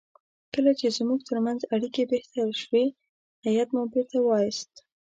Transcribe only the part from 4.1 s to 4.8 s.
وایست.